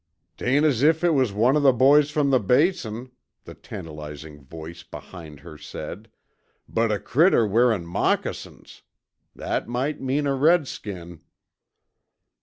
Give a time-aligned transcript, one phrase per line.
[0.35, 3.11] "'Tain't as if it was one of the boys from the Basin,"
[3.43, 6.09] the tantalizing voice behind her said,
[6.67, 8.81] "but a critter wearin' moccasins!
[9.35, 11.21] That might mean a redskin."